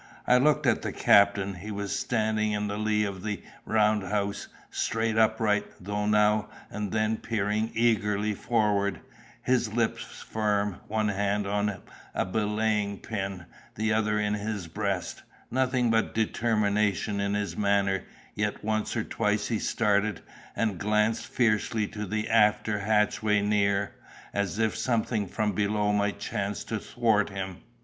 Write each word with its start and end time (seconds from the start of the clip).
I 0.25 0.39
looked 0.39 0.65
at 0.65 0.81
the 0.81 0.91
captain: 0.91 1.53
he 1.53 1.69
was 1.69 1.95
standing 1.95 2.53
in 2.53 2.67
the 2.67 2.77
lee 2.79 3.03
of 3.03 3.21
the 3.21 3.43
round 3.65 4.01
house, 4.01 4.47
straight 4.71 5.15
upright, 5.15 5.63
though 5.79 6.07
now 6.07 6.49
and 6.71 6.91
then 6.91 7.17
peering 7.17 7.69
eagerly 7.75 8.33
forward, 8.33 9.01
his 9.43 9.71
lips 9.73 10.03
firm, 10.27 10.81
one 10.87 11.09
hand 11.09 11.45
on 11.45 11.81
a 12.15 12.25
belaying 12.25 12.97
pin, 12.97 13.45
the 13.75 13.93
other 13.93 14.19
in 14.19 14.33
his 14.33 14.67
breast—nothing 14.67 15.91
but 15.91 16.15
determination 16.15 17.19
in 17.19 17.35
his 17.35 17.55
manner: 17.55 18.01
yet 18.33 18.63
once 18.65 18.97
or 18.97 19.03
twice 19.03 19.49
he 19.49 19.59
started, 19.59 20.21
and 20.55 20.79
glanced 20.79 21.27
fiercely 21.27 21.87
to 21.89 22.07
the 22.07 22.27
after 22.27 22.79
hatchway 22.79 23.39
near, 23.39 23.93
as 24.33 24.57
if 24.57 24.75
something 24.75 25.27
from 25.27 25.51
below 25.51 25.93
might 25.93 26.17
chance 26.19 26.63
to 26.63 26.79
thwart 26.79 27.29
him. 27.29 27.57